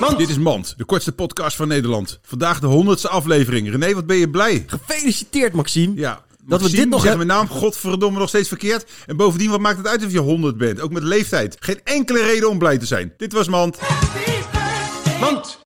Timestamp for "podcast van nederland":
1.12-2.18